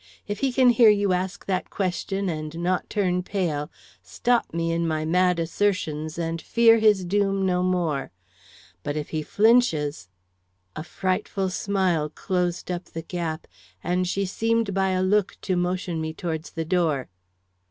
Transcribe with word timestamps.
"If 0.27 0.39
he 0.39 0.51
can 0.51 0.71
hear 0.71 0.89
you 0.89 1.13
ask 1.13 1.45
that 1.45 1.69
question 1.69 2.27
and 2.27 2.57
not 2.57 2.89
turn 2.89 3.21
pale, 3.21 3.69
stop 4.01 4.51
me 4.51 4.71
in 4.71 4.87
my 4.87 5.05
mad 5.05 5.37
assertions, 5.37 6.17
and 6.17 6.41
fear 6.41 6.79
his 6.79 7.05
doom 7.05 7.45
no 7.45 7.61
more. 7.61 8.09
But 8.81 8.97
if 8.97 9.09
he 9.09 9.21
flinches" 9.21 10.09
A 10.75 10.83
frightful 10.83 11.51
smile 11.51 12.09
closed 12.09 12.71
up 12.71 12.85
the 12.85 13.03
gap, 13.03 13.45
and 13.83 14.07
she 14.07 14.25
seemed 14.25 14.73
by 14.73 14.89
a 14.89 15.03
look 15.03 15.37
to 15.41 15.55
motion 15.55 16.01
me 16.01 16.15
towards 16.15 16.49
the 16.49 16.65
door. 16.65 17.07